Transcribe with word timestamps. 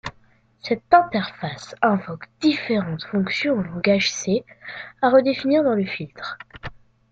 Cette 0.63 0.91
interface 0.95 1.75
invoque 1.83 2.25
différentes 2.39 3.03
fonctions 3.03 3.59
en 3.59 3.61
langage 3.61 4.11
C 4.11 4.43
à 4.99 5.11
redéfinir 5.11 5.63
dans 5.63 5.75
le 5.75 5.85
filtre. 5.85 6.39